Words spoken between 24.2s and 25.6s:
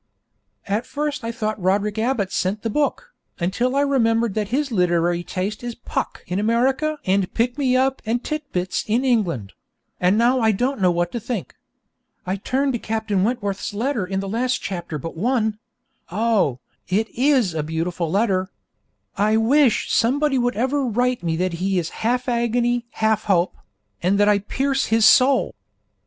I 'pierce his soul.'